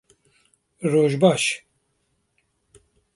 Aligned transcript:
Roj 0.83 1.21
baş 1.21 1.65